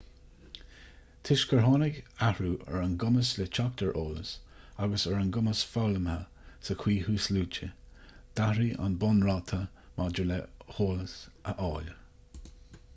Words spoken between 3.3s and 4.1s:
le teacht ar